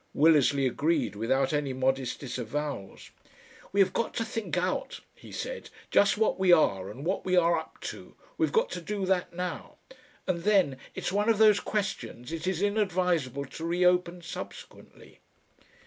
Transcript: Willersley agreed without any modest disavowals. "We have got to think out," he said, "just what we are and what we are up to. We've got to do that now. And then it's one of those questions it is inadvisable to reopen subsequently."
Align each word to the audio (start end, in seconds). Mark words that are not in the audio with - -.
Willersley 0.15 0.65
agreed 0.65 1.15
without 1.15 1.53
any 1.53 1.73
modest 1.73 2.21
disavowals. 2.21 3.11
"We 3.71 3.81
have 3.81 3.93
got 3.93 4.15
to 4.15 4.25
think 4.25 4.57
out," 4.57 4.99
he 5.13 5.31
said, 5.31 5.69
"just 5.91 6.17
what 6.17 6.39
we 6.39 6.51
are 6.51 6.89
and 6.89 7.05
what 7.05 7.23
we 7.23 7.37
are 7.37 7.55
up 7.59 7.79
to. 7.81 8.15
We've 8.35 8.51
got 8.51 8.71
to 8.71 8.81
do 8.81 9.05
that 9.05 9.31
now. 9.31 9.75
And 10.25 10.41
then 10.41 10.77
it's 10.95 11.11
one 11.11 11.29
of 11.29 11.37
those 11.37 11.59
questions 11.59 12.31
it 12.31 12.47
is 12.47 12.63
inadvisable 12.63 13.45
to 13.45 13.63
reopen 13.63 14.23
subsequently." 14.23 15.19